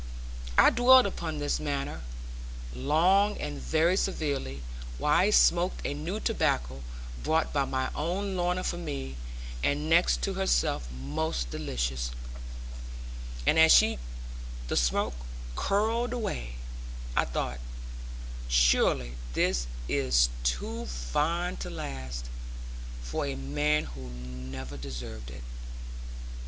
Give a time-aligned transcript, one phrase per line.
[0.57, 2.01] I dwelled upon this matter,
[2.73, 4.63] long and very severely,
[4.97, 6.81] while I smoked a new tobacco,
[7.21, 9.15] brought by my own Lorna for me,
[9.63, 12.09] and next to herself most delicious;
[13.45, 13.79] and as
[14.69, 15.13] the smoke
[15.55, 16.55] curled away,
[17.15, 17.59] I thought,
[18.47, 22.25] 'Surely this is too fine to last,
[23.03, 25.43] for a man who never deserved it.'